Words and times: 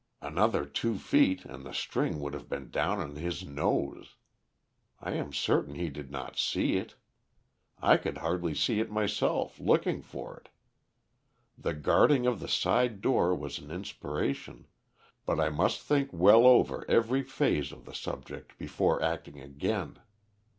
Another 0.19 0.65
two 0.65 0.97
feet 0.97 1.45
and 1.45 1.63
the 1.63 1.75
string 1.75 2.19
would 2.19 2.33
have 2.33 2.49
been 2.49 2.71
down 2.71 2.97
on 2.99 3.17
his 3.17 3.45
nose. 3.45 4.15
I 4.99 5.11
am 5.11 5.31
certain 5.31 5.75
he 5.75 5.89
did 5.91 6.09
not 6.09 6.39
see 6.39 6.77
it; 6.77 6.95
I 7.79 7.97
could 7.97 8.17
hardly 8.17 8.55
see 8.55 8.79
it 8.79 8.89
myself, 8.89 9.59
looking 9.59 10.01
for 10.01 10.35
it. 10.37 10.49
The 11.55 11.75
guarding 11.75 12.25
of 12.25 12.39
the 12.39 12.47
side 12.47 12.99
door 13.01 13.35
was 13.35 13.59
an 13.59 13.69
inspiration. 13.69 14.65
But 15.23 15.39
I 15.39 15.49
must 15.49 15.83
think 15.83 16.09
well 16.11 16.47
over 16.47 16.83
every 16.89 17.21
phase 17.21 17.71
of 17.71 17.85
the 17.85 17.93
subject 17.93 18.57
before 18.57 19.03
acting 19.03 19.39
again. 19.39 19.99